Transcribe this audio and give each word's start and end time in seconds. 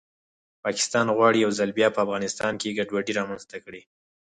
پاکستان 0.63 1.07
غواړي 1.17 1.37
یو 1.41 1.51
ځل 1.59 1.69
بیا 1.79 1.87
په 1.93 1.99
افغانستان 2.05 2.53
کې 2.61 2.75
ګډوډي 2.77 3.13
رامنځته 3.19 3.57
کړي 3.65 3.81